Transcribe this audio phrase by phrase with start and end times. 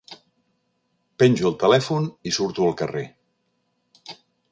[1.23, 3.05] Penjo el telèfon i surto al carrer.